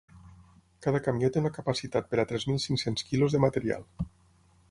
Cada 0.85 1.01
camió 1.07 1.29
té 1.35 1.43
una 1.43 1.51
capacitat 1.57 2.09
per 2.13 2.19
a 2.23 2.27
tres 2.33 2.47
mil 2.53 2.59
cinc-cents 2.65 3.07
quilos 3.11 3.35
de 3.37 3.45
material. 3.47 3.89